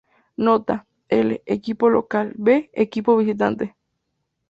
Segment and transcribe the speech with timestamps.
[0.35, 3.75] Nota: L: Equipo local, V: Equipo visitante.